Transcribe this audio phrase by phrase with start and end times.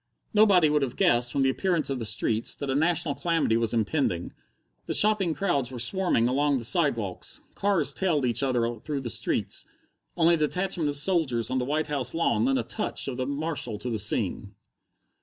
[0.33, 3.71] Nobody would have guessed, from the appearance of the streets, that a national calamity was
[3.71, 4.31] impending.
[4.87, 9.63] The shopping crowds were swarming along the sidewalks, cars tailed each other through the streets;
[10.17, 13.27] only a detachment of soldiers on the White House lawn lent a touch of the
[13.27, 14.55] martial to the scene.